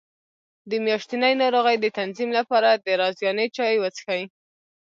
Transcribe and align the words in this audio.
د 0.69 0.71
میاشتنۍ 0.85 1.33
ناروغۍ 1.41 1.75
د 1.81 1.85
تنظیم 1.99 2.29
لپاره 2.39 2.69
د 2.73 2.87
رازیانې 3.01 3.47
چای 3.55 3.75
وڅښئ 3.79 4.23